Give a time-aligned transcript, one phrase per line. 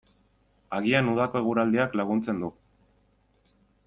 [0.77, 2.49] Agian udako eguraldiak laguntzen du.